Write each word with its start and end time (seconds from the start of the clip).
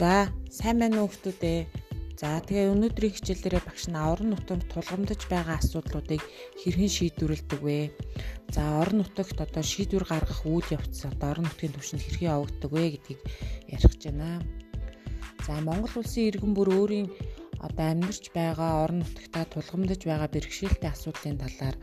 За 0.00 0.32
сайн 0.48 0.80
байна 0.80 1.04
уу 1.04 1.12
хүмүүдээ. 1.12 1.68
За 2.16 2.40
тэгээ 2.40 2.72
өнөөдрийн 2.72 3.14
хичээл 3.20 3.44
дээрээ 3.44 3.64
багш 3.68 3.84
нь 3.92 4.00
орон 4.00 4.32
нутагт 4.32 4.72
тулгамдж 4.72 5.28
байгаа 5.28 5.60
асуудлуудыг 5.60 6.24
хэрхэн 6.56 6.88
шийдвэрлэдэг 6.96 7.60
вэ? 7.60 7.92
За 8.48 8.80
орон 8.80 9.04
нутагт 9.04 9.36
одоо 9.44 9.60
шийдвэр 9.60 10.08
гаргах 10.08 10.40
үйл 10.48 10.68
явц 10.72 11.04
одоо 11.04 11.28
орон 11.36 11.44
нутгийн 11.52 11.76
түвшинд 11.76 12.00
хэрхэн 12.00 12.32
явагддаг 12.32 12.70
вэ 12.72 12.84
гэдгийг 12.96 13.20
ярих 13.76 13.92
гэж 13.92 14.02
байна. 14.08 14.40
За 15.44 15.52
Монгол 15.68 15.92
улсын 16.00 16.28
иргэн 16.32 16.52
бүр 16.56 16.68
өөрийн 16.80 17.08
одоо 17.60 17.86
амьдарч 17.92 18.24
байгаа 18.32 18.88
орон 18.88 19.04
нутагтаа 19.04 19.44
тулгамдж 19.52 20.00
байгаа 20.08 20.32
бэрхшээлтэй 20.32 20.88
асуудлын 20.96 21.36
талаар 21.44 21.76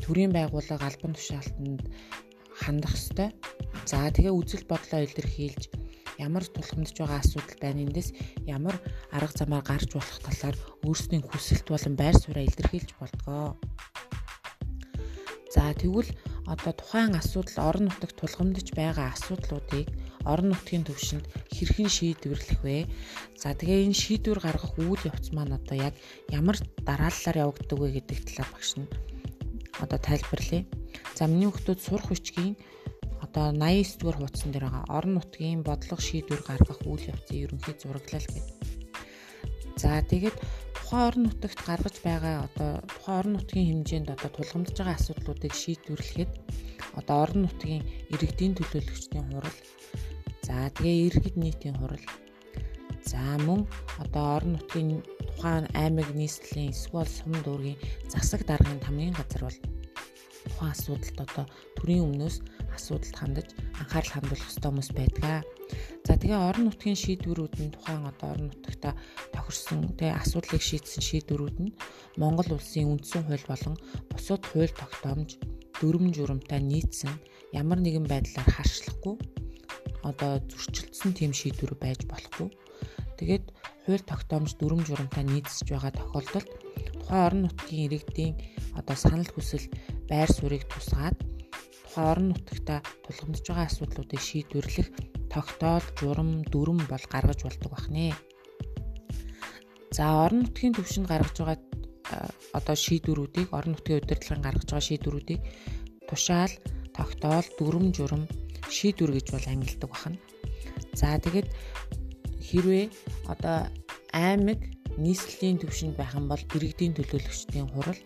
төрийн 0.00 0.32
байгууллага 0.32 0.88
албан 0.88 1.12
тушаалтанд 1.12 1.84
хандах 2.64 2.96
ёстой. 2.96 3.28
За 3.84 4.08
тэгээ 4.08 4.32
үзэл 4.32 4.64
бодлоо 4.64 5.04
илэрхийлж 5.04 5.81
ямар 6.26 6.44
тулгамдж 6.46 6.94
байгаа 6.98 7.18
асуудал 7.20 7.58
байна 7.60 7.84
эндээс 7.86 8.08
ямар 8.46 8.76
арга 9.10 9.34
замаар 9.34 9.64
гарч 9.66 9.90
болох 9.92 10.18
талаар 10.22 10.56
өөрсдийн 10.86 11.24
хүсэлт 11.26 11.66
болон 11.68 11.94
байр 11.98 12.16
сууриа 12.18 12.46
илэрхийлж 12.46 12.90
болдгоо. 12.96 13.58
За 15.54 15.68
тэгвэл 15.76 16.08
одоо 16.46 16.72
тухайн 16.72 17.12
асуудал 17.18 17.68
орон 17.68 17.84
нутагт 17.92 18.16
тулгамдж 18.16 18.68
байгаа 18.72 19.12
асуудлуудыг 19.12 19.86
орон 20.24 20.48
нутгийн 20.50 20.86
төвшөнд 20.86 21.26
хэрхэн 21.54 21.90
шийдвэрлэх 21.92 22.60
вэ? 22.64 22.88
За 23.36 23.52
тэгээ 23.52 23.84
энэ 23.84 24.00
шийдвэр 24.00 24.40
гаргах 24.40 24.74
үйл 24.80 25.02
явц 25.12 25.28
маань 25.36 25.56
одоо 25.58 25.76
яг 25.76 25.94
ямар 26.30 26.56
дарааллаар 26.88 27.42
явагддаг 27.44 27.78
вэ 27.78 27.88
гэдэг 28.00 28.18
талаар 28.24 28.50
багш 28.54 28.70
нь 28.80 28.88
одоо 29.82 29.98
тайлбарлая. 29.98 30.64
За 31.16 31.26
миний 31.26 31.50
хүмүүс 31.52 31.84
сурах 31.84 32.06
хүчгийн 32.08 32.56
одоо 33.32 33.48
89 33.56 33.96
дугаар 33.96 34.18
хуудсан 34.20 34.52
дээр 34.52 34.68
байгаа 34.68 34.84
орон 34.92 35.14
нутгийн 35.16 35.64
бодлого 35.64 36.04
шийдвэр 36.04 36.42
гаргах 36.44 36.80
үйл 36.84 37.08
явцын 37.12 37.40
ерөнхий 37.44 37.76
зураглал 37.80 38.28
гэдэг. 38.28 38.56
За 39.80 40.04
тэгээд 40.04 40.36
тухайн 40.76 41.08
орон 41.08 41.22
нутагт 41.24 41.60
гаргаж 41.64 41.96
байгаа 42.04 42.44
одоо 42.44 42.70
тухайн 42.92 43.18
орон 43.20 43.34
нутгийн 43.40 43.68
хэмжээнд 43.72 44.08
одоо 44.12 44.30
тулгамдж 44.36 44.76
байгаа 44.76 44.96
асуудлуудыг 45.00 45.52
шийдвэрлэхэд 45.56 46.32
одоо 47.00 47.16
орон 47.24 47.40
нутгийн 47.48 47.82
иргэдийн 48.12 48.52
төлөөлөгчдийн 48.56 49.26
хурал 49.32 49.58
за 50.44 50.68
тэгээ 50.76 50.96
иргэд 51.08 51.36
нийтийн 51.40 51.76
хурал 51.80 52.04
за 53.08 53.22
мөн 53.46 53.64
одоо 54.04 54.24
орон 54.36 54.52
нутгийн 54.60 55.00
тухайн 55.32 55.66
аймаг 55.72 56.08
нийслэлийн 56.12 56.76
эсвэл 56.76 57.08
сум 57.08 57.32
дүүргийн 57.40 57.80
засаг 58.12 58.44
даргын 58.44 58.84
тамгын 58.84 59.16
газар 59.16 59.42
бол 59.48 59.58
тухайн 60.44 60.72
асуудалд 60.76 61.18
одоо 61.24 61.44
төрийн 61.76 62.04
өмнөөс 62.06 62.36
асуудалд 62.76 63.16
хандаж 63.16 63.48
анхаарал 63.80 64.12
хандуулах 64.12 64.48
ёстой 64.50 64.70
хүмүүс 64.70 64.90
байдаг. 64.96 65.44
За 66.06 66.12
тэгээ 66.18 66.40
орон 66.48 66.64
нутгийн 66.68 66.98
шийдвэрүүд 66.98 67.54
нь 67.62 67.74
тухайн 67.74 68.04
одоо 68.10 68.28
орон 68.34 68.46
нутагта 68.50 68.96
тохирсон 69.32 69.94
тэгээ 69.98 70.20
асуудлыг 70.20 70.62
шийдсэн 70.62 71.02
шийдвэрүүд 71.02 71.56
нь 71.62 71.74
Монгол 72.20 72.58
улсын 72.58 72.90
үндсэн 72.92 73.22
хууль 73.28 73.46
болон 73.48 73.74
бусад 74.10 74.42
хууль 74.50 74.74
тогтоомж 74.74 75.38
дүрм 75.80 76.12
журамтай 76.16 76.60
нийцсэн 76.60 77.12
ямар 77.54 77.78
нэгэн 77.80 78.06
байдлаар 78.10 78.48
харшлахгүй 78.50 79.16
одоо 80.02 80.42
зөрчилдсөн 80.50 81.10
тийм 81.14 81.32
шийдвэр 81.32 81.78
байж 81.78 82.02
болохгүй. 82.10 82.50
Тэгээд 83.18 83.44
хууль 83.86 84.02
тогтоомж 84.02 84.58
дүрм 84.58 84.82
журамтай 84.86 85.22
нийцсэж 85.26 85.70
байгаа 85.70 85.92
тохиолдолд 85.94 86.48
тухайн 86.98 87.26
орон 87.26 87.40
нутгийн 87.46 87.86
иргэдийн 87.86 88.34
одоо 88.78 88.96
санал 88.98 89.30
хүсэл 89.30 89.66
байр 90.10 90.30
суурийг 90.30 90.66
тусгаад 90.70 91.18
орон 91.96 92.32
нутагта 92.32 92.82
тулгамдж 93.04 93.44
байгаа 93.48 93.66
асуудлуудыг 93.68 94.20
шийдвэрлэх 94.20 94.88
тогтоол, 95.32 95.84
журам, 95.98 96.42
дүрм 96.52 96.78
бол 96.90 97.04
гаргаж 97.12 97.40
болдог 97.44 97.70
бахнэ. 97.72 98.12
За 99.92 100.24
орон 100.24 100.44
нутгийн 100.44 100.76
төвшөнд 100.76 101.08
гаргаж 101.08 101.36
байгаа 101.36 101.58
одоо 102.52 102.76
шийдвэрүүдийг 102.76 103.48
орон 103.56 103.72
нутгийн 103.76 104.00
удирдлагын 104.00 104.44
гаргаж 104.44 104.68
байгаа 104.68 104.88
шийдвэрүүдийг 104.88 105.40
тушаал, 106.08 106.54
тогтоол, 106.96 107.46
дүрм, 107.58 107.84
журам, 107.96 108.28
шийдвэр 108.68 109.12
гэж 109.16 109.26
бол 109.32 109.46
ангилдаг 109.48 109.88
бахна. 109.90 110.18
За 110.92 111.16
тэгэд 111.16 111.48
хэрвээ 112.40 112.84
одоо 113.32 113.68
аймаг 114.12 114.60
нийслэлийн 115.00 115.56
төвшөнд 115.60 115.96
байх 115.96 116.12
юм 116.12 116.28
бол 116.28 116.42
иргэдийн 116.56 116.92
төлөөлөгчдийн 116.96 117.68
хурал 117.72 118.00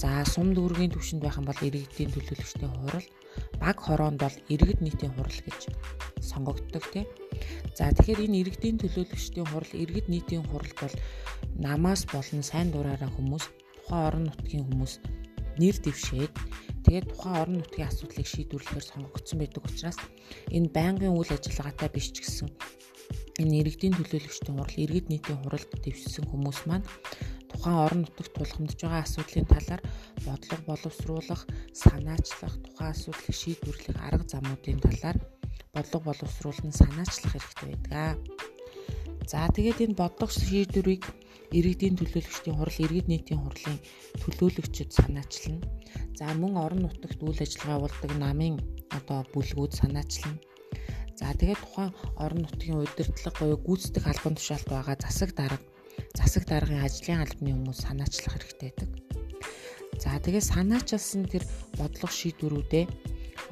За 0.00 0.24
сум 0.26 0.54
дүүргийн 0.54 0.90
түвшинд 0.90 1.22
байх 1.22 1.38
юм 1.38 1.46
бол 1.46 1.60
иргэдийн 1.62 2.10
төлөөлөгчдийн 2.10 2.72
хурал, 2.74 3.08
баг 3.62 3.76
хороонд 3.78 4.18
бол 4.18 4.36
иргэд 4.50 4.80
нийтийн 4.82 5.14
хурал 5.14 5.40
гэж 5.46 5.60
сонгогддог 6.18 6.84
тийм. 6.90 7.06
За 7.78 7.94
тэгэхээр 7.94 8.26
энэ 8.26 8.40
иргэдийн 8.42 8.78
төлөөлөгчдийн 8.82 9.48
хурал, 9.48 9.72
иргэд 9.72 10.10
нийтийн 10.10 10.44
хурал 10.50 10.74
бол 10.82 10.94
намаас 11.54 12.02
болон 12.10 12.42
сайн 12.42 12.74
дураараа 12.74 13.10
хүмүүс 13.14 13.44
тухайн 13.86 14.06
орон 14.08 14.24
нутгийн 14.26 14.66
хүмүүс 14.66 14.92
нэр 15.62 15.76
дэвшээд 15.78 16.34
тэгээд 16.82 17.06
тухайн 17.14 17.38
орон 17.38 17.56
нутгийн 17.62 17.88
асуудлыг 17.88 18.26
шийдвэрлэхээр 18.26 18.86
сонгогдсон 18.90 19.38
байдаг 19.38 19.62
учраас 19.62 19.98
энэ 20.50 20.72
байнгын 20.74 21.14
үйл 21.14 21.30
ажиллагаатай 21.30 21.88
биш 21.94 22.10
ч 22.10 22.26
гэсэн 22.26 22.50
энэ 23.38 23.54
иргэдийн 23.62 23.94
төлөөлөгчдийн 23.94 24.56
хурал, 24.58 24.82
иргэд 24.82 25.06
нийтийн 25.10 25.38
хуралд 25.42 25.70
дэвшсэн 25.84 26.24
хүмүүс 26.26 26.58
маань 26.66 26.86
тухайн 27.64 27.80
орон 27.80 28.00
нутагт 28.04 28.32
тулгамдж 28.36 28.76
байгаа 28.76 29.02
асуудлын 29.08 29.48
талаар 29.48 29.82
бодлого 30.26 30.62
боловсруулах, 30.68 31.42
санаачлах, 31.72 32.54
тухайн 32.60 32.92
асуудлыг 32.92 33.36
шийдвэрлэх 33.40 33.96
арга 34.04 34.24
замуудын 34.28 34.80
талаар 34.84 35.16
бодлого 35.72 36.12
боловсруулан 36.12 36.72
санаачлах 36.76 37.32
хэрэгтэй 37.32 37.68
байдаг. 37.72 38.20
За 39.24 39.48
тэгээд 39.48 39.80
энэ 39.80 39.96
бодлого 39.96 40.28
шийдвэрийг 40.28 41.04
иргэдийн 41.56 41.96
төлөөлөгчдийн 41.96 42.56
хурал, 42.60 42.84
иргэд 42.84 43.08
нийтийн 43.08 43.40
хурлын 43.40 43.78
төлөөлөгчд 44.20 44.90
санаачлна. 44.92 45.64
За 46.20 46.36
мөн 46.36 46.60
орон 46.60 46.84
нутагт 46.84 47.20
үйл 47.24 47.40
ажиллагаа 47.40 47.76
явуулдаг 47.80 48.12
намын 48.20 48.60
одоо 48.92 49.24
бүлгүүд 49.32 49.72
санаачлна. 49.80 50.36
За 51.16 51.32
тэгээд 51.32 51.64
тухайн 51.64 51.96
орон 52.20 52.44
нутгийн 52.44 52.84
удирдлага 52.84 53.40
буюу 53.40 53.56
гүйцэтгэх 53.64 54.04
албан 54.12 54.36
тушаалт 54.36 54.68
байгаа 54.68 54.96
засаг 55.00 55.32
дарга 55.32 55.73
засаг 56.14 56.44
даргын 56.46 56.84
ажлын 56.84 57.24
албаны 57.24 57.50
хүмүүс 57.54 57.78
санаачлах 57.84 58.34
хэрэгтэй 58.36 58.70
байдаг. 58.70 58.90
За 60.02 60.18
тэгээ 60.18 60.42
санаачилсан 60.42 61.22
тэр 61.30 61.44
бодлого 61.78 62.10
шийдвэрүүдээ 62.10 62.84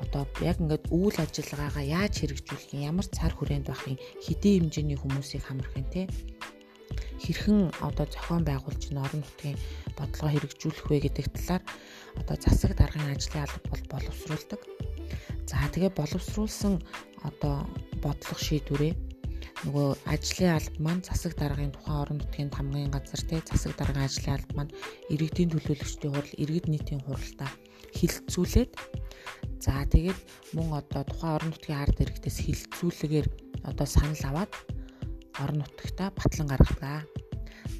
одоо 0.02 0.26
яг 0.42 0.58
ингээд 0.58 0.90
үйл 0.90 1.16
ажиллагаагаа 1.22 1.84
яаж 1.86 2.14
хэрэгжүүлэх 2.18 2.74
юм 2.74 2.82
ямар 2.90 3.06
цар 3.06 3.32
хүрээнд 3.34 3.66
байх 3.70 3.82
юм 3.86 3.98
хэдийн 4.24 4.66
хэмжээний 4.66 4.98
хүмүүсийг 4.98 5.42
хамрах 5.46 5.74
юм 5.78 5.86
те 5.94 6.02
хэрхэн 7.22 7.70
одоо 7.86 8.06
зохион 8.10 8.42
байгуулж 8.42 8.82
н 8.90 8.98
орон 8.98 9.22
нутгийн 9.22 9.58
бодлогоо 9.94 10.30
хэрэгжүүлэх 10.34 10.86
вэ 10.90 10.98
гэдэг 11.06 11.26
талаар 11.30 11.62
одоо 12.20 12.36
засаг 12.42 12.74
даргын 12.74 13.14
ажлын 13.14 13.46
алба 13.46 13.60
бол 13.70 13.84
боловсруулдаг. 13.92 14.60
За 15.46 15.62
тэгээ 15.70 15.92
боловсруулсан 15.94 16.82
одоо 17.22 17.62
бодлого 18.02 18.38
шийдвэрээ 18.42 19.11
нөгөө 19.62 19.88
ажлын 20.10 20.56
алба 20.58 20.78
маань 20.82 21.02
засаг 21.06 21.32
даргын 21.38 21.70
тухайн 21.70 22.00
орон 22.02 22.18
нутгийн 22.18 22.50
тамгын 22.50 22.90
газар 22.90 23.22
те 23.30 23.38
засаг 23.46 23.72
даргын 23.78 24.06
ажлын 24.06 24.34
алба 24.34 24.52
маань 24.58 24.74
иргэдийн 25.14 25.50
төлөөлөгчдийн 25.54 26.12
хурал 26.14 26.40
иргэд 26.42 26.66
нийтийн 26.66 27.02
хуралдаа 27.06 27.50
хилцүүлээд 27.94 28.72
за 29.62 29.86
тэгээд 29.94 30.18
мөн 30.58 30.82
одоо 30.82 31.02
тухайн 31.06 31.34
орон 31.36 31.50
нутгийн 31.54 31.78
ард 31.78 31.96
иргэдээс 32.02 32.38
хилцүүлэгээр 32.42 33.28
одоо 33.70 33.86
санал 33.86 34.24
аваад 34.26 34.52
орон 35.42 35.58
нутагта 35.62 36.10
батлан 36.10 36.48
гаргадаг. 36.50 37.06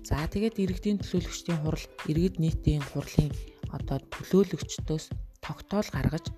За 0.07 0.23
тэгээд 0.31 0.63
иргэдийн 0.63 0.99
төлөөлөгчдийн 1.03 1.61
хурал 1.63 1.87
иргэд 2.11 2.37
нийтийн 2.39 2.83
хурлын 2.95 3.31
одоо 3.75 3.99
төлөөлөгчдөөс 4.15 5.05
тогтоол 5.43 5.89
гаргаж 5.91 6.31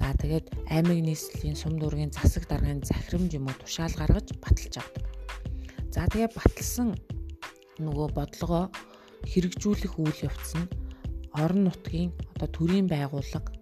За 0.00 0.16
тэгээд 0.16 0.46
аймаг 0.72 0.98
нийслэлийн 1.04 1.56
сум 1.60 1.76
дүүргийн 1.76 2.10
засаг 2.16 2.48
даргын 2.48 2.80
захирамж 2.80 3.36
юм 3.36 3.52
уу 3.52 3.56
тушаал 3.60 3.92
гаргаж 4.00 4.32
баталж 4.40 4.74
авдаг. 4.80 5.04
За 5.92 6.08
тэгээд 6.08 6.32
баталсан 6.40 6.96
нөгөө 7.84 8.08
бодлогоо 8.16 8.72
хэрэгжүүлэх 9.28 9.94
үйл 10.00 10.20
явц 10.24 10.56
нь 10.56 10.72
орон 11.36 11.68
нутгийн 11.68 12.10
одоо 12.32 12.48
төрийн 12.48 12.88
байгууллага 12.88 13.52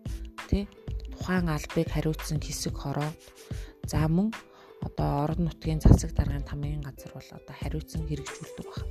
тий 0.46 0.70
тухайн 1.12 1.50
албыг 1.50 1.90
хариуцсан 1.90 2.38
хэсэг 2.38 2.74
хороо 2.78 3.10
за 3.90 4.06
мөн 4.06 4.30
одоо 4.86 5.26
орон 5.26 5.50
нутгийн 5.50 5.82
засаг 5.82 6.14
даргын 6.14 6.46
тамгын 6.46 6.86
газар 6.86 7.12
бол 7.18 7.30
одоо 7.34 7.54
хариуцсан 7.58 8.02
хэрэгжүүлдэг 8.06 8.66
байна. 8.70 8.86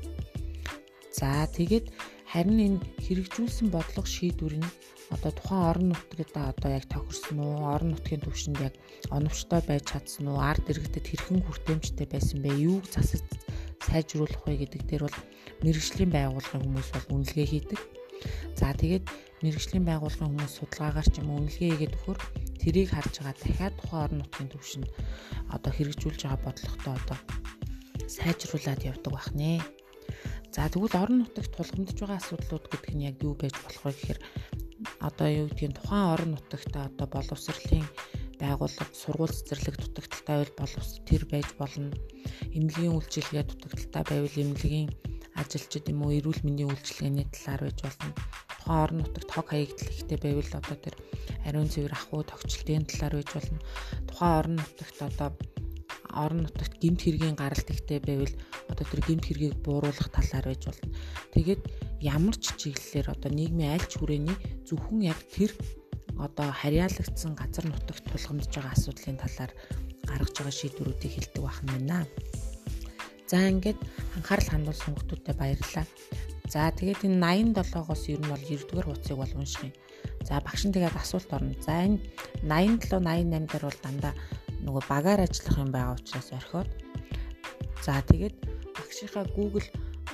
За 1.18 1.48
тэгээд 1.58 1.86
харин 2.32 2.60
энэ 2.68 2.80
хэрэгжүүлсэн 3.06 3.68
бодлого 3.72 4.08
шийдвэр 4.08 4.56
нь 4.60 4.72
одоо 5.16 5.32
тухайн 5.32 5.64
орон 5.70 5.88
нутгад 5.96 6.32
одоо 6.52 6.70
яг 6.76 6.86
тохирсон 6.92 7.40
уу 7.40 7.72
орон 7.74 7.96
нутгийн 7.96 8.24
төвшөнд 8.24 8.60
яг 8.68 8.76
оновчтой 9.16 9.62
байж 9.64 9.84
чадсан 9.92 10.28
уу 10.28 10.40
ард 10.44 10.68
иргэдэд 10.68 11.08
хэрхэн 11.08 11.40
хүртээмжтэй 11.48 12.08
байсан 12.12 12.44
бэ 12.44 12.52
юуг 12.68 12.84
засаж 12.92 13.24
сайжруулах 13.88 14.44
вэ 14.44 14.68
гэдэг 14.68 14.82
дээр 14.84 15.04
бол 15.08 15.20
мэрэгжлийн 15.64 16.12
байгууллагын 16.12 16.64
хүмүүс 16.64 16.90
бол 16.92 17.08
үнэлгээ 17.16 17.48
хийдэг. 17.48 17.80
За 18.60 18.76
тэгээд 18.76 19.06
мэрэгжлийн 19.46 19.86
байгууллагын 19.88 20.28
хүмүүс 20.28 20.54
судалгаагаар 20.60 21.08
ч 21.08 21.16
юм 21.24 21.30
уу 21.32 21.40
үнэлгээ 21.48 21.70
хийгээд 21.72 21.96
өгөхөр 21.96 22.20
тэрийг 22.60 22.90
харж 22.92 23.14
байгаа 23.24 23.36
дахиад 23.40 23.76
тухайн 23.80 24.04
орон 24.04 24.20
нутгийн 24.20 24.52
төвшөнд 24.52 24.88
одоо 25.56 25.72
хэрэгжүүлж 25.72 26.22
байгаа 26.26 26.42
бодлоготой 26.44 26.94
одоо 27.00 27.18
сайжруулад 28.12 28.82
явдаг 28.84 29.12
байх 29.14 29.30
нэ. 29.32 29.62
За 30.58 30.66
тэгвэл 30.74 30.98
орон 30.98 31.18
нутагт 31.22 31.54
тулгамдж 31.54 32.02
байгаа 32.02 32.18
асуудлууд 32.18 32.66
гэдэг 32.66 32.94
нь 32.98 33.06
яг 33.06 33.22
юу 33.22 33.38
байж 33.38 33.54
болох 33.62 33.84
вэ 33.86 33.94
гэхээр 33.94 34.20
одоо 35.06 35.28
юу 35.30 35.48
гэдгийг 35.54 35.78
тухайн 35.78 36.10
орон 36.18 36.32
нутагт 36.34 36.74
одоо 36.74 37.08
боловсролын 37.14 37.86
байгууллага 38.42 38.90
сургууль 38.90 39.38
цэцэрлэг 39.38 39.78
дутагдaltaй 39.78 40.26
байвал 40.26 40.54
боловс 40.58 40.92
тэр 41.06 41.24
байж 41.30 41.50
болно. 41.62 41.94
Эмнэлгийн 42.58 42.98
үйлчилгээ 42.98 43.46
дутагдaltaй 43.46 44.04
байвал 44.10 44.42
эмнэлгийн 44.42 44.90
ажилчид 45.38 45.86
юм 45.94 46.02
уу 46.02 46.18
эрүүл 46.18 46.42
мэндийн 46.42 46.74
үйлчилгээний 46.74 47.30
талаар 47.30 47.62
байж 47.70 47.78
болно. 47.86 48.12
Тухайн 48.50 48.82
орон 48.82 49.00
нутагт 49.06 49.30
хог 49.30 49.48
хаягдл 49.54 49.94
ихтэй 49.94 50.18
байвал 50.18 50.52
одоо 50.58 50.78
тэр 50.82 50.96
ариун 51.46 51.70
цэвэр 51.70 51.94
ахуй 51.94 52.26
тогтчлтын 52.26 52.90
талаар 52.90 53.14
байж 53.22 53.30
болно. 53.30 53.60
Тухайн 54.10 54.34
орон 54.42 54.56
нутагт 54.58 55.00
одоо 55.06 55.30
орон 56.18 56.50
нутагт 56.50 56.82
гэмт 56.82 57.02
хэргийн 57.06 57.38
гаралт 57.38 57.70
ихтэй 57.70 58.00
байвал 58.02 58.34
одоо 58.72 58.86
тэр 58.86 59.02
гэмт 59.06 59.26
хэргийг 59.30 59.56
бууруулах 59.62 60.10
талаар 60.10 60.46
байж 60.50 60.64
болно. 60.66 60.90
Тэгээд 61.34 61.62
ямар 62.02 62.36
ч 62.42 62.58
чиглэлээр 62.58 63.08
одоо 63.14 63.32
нийгмийн 63.32 63.74
аль 63.78 63.88
ч 63.88 63.94
хүрээний 63.98 64.38
зөвхөн 64.66 65.02
яг 65.06 65.20
тэр 65.30 65.54
одоо 66.18 66.50
харьяалагдсан 66.50 67.38
газар 67.38 67.66
нутагт 67.70 68.06
тулгамдж 68.10 68.50
байгаа 68.50 68.74
асуудлын 68.74 69.22
талаар 69.22 69.52
гаргаж 70.10 70.36
байгаа 70.38 70.56
шийдвэрүүдийг 70.58 71.14
хэлдэг 71.14 71.44
байна 71.46 71.72
байна. 71.78 71.98
За 73.28 73.38
ингээд 73.52 73.80
анхаарал 74.16 74.50
хандуулсан 74.50 74.96
хүмүүстүүдэд 74.96 75.38
баярлалаа. 75.38 75.86
За 76.48 76.72
тэгээд 76.72 77.04
энэ 77.04 77.60
87-оос 77.60 78.08
ер 78.08 78.24
нь 78.24 78.32
бол 78.32 78.40
9-р 78.40 78.88
утсыг 78.88 79.20
бол 79.20 79.34
унших 79.36 79.68
юм. 79.68 79.74
За 80.24 80.40
багш 80.40 80.64
нь 80.64 80.72
тэгээд 80.72 80.96
асуулт 80.96 81.28
орно. 81.36 81.52
За 81.60 81.84
энэ 81.84 82.00
87 82.48 83.04
88 83.04 83.52
дээр 83.52 83.64
бол 83.68 83.80
дандаа 83.84 84.14
нөгөө 84.68 84.84
багаар 84.92 85.24
ажиллах 85.24 85.58
юм 85.64 85.72
байгаа 85.72 85.96
учраас 85.96 86.30
орхиод 86.36 86.70
за 87.86 88.04
тэгээд 88.12 88.36
багшийнхаа 88.76 89.26
Google 89.32 89.68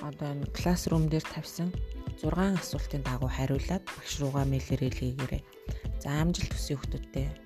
одоо 0.05 0.27
энэ 0.29 0.53
Classroom 0.53 1.09
дээр 1.09 1.25
тавьсан 1.25 1.73
6 2.21 2.61
асуултын 2.61 3.01
дагуу 3.03 3.29
хариулаад 3.33 3.83
багш 3.83 4.13
руугаа 4.21 4.45
мэйлээр 4.47 4.87
илгээгээрэй. 4.87 5.43
За 6.03 6.21
амжилт 6.21 6.53
хүсье 6.53 6.77
хүмүүстээ. 6.77 7.42